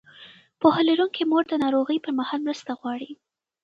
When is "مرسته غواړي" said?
2.47-3.11